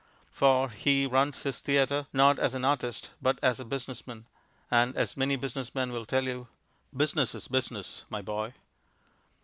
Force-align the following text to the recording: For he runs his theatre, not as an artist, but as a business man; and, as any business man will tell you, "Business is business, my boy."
For 0.31 0.71
he 0.71 1.05
runs 1.05 1.43
his 1.43 1.59
theatre, 1.59 2.07
not 2.11 2.39
as 2.39 2.55
an 2.55 2.65
artist, 2.65 3.11
but 3.21 3.37
as 3.43 3.59
a 3.59 3.65
business 3.65 4.07
man; 4.07 4.25
and, 4.71 4.97
as 4.97 5.15
any 5.15 5.35
business 5.35 5.75
man 5.75 5.91
will 5.91 6.05
tell 6.05 6.23
you, 6.23 6.47
"Business 6.97 7.35
is 7.35 7.47
business, 7.47 8.05
my 8.09 8.23
boy." 8.23 8.55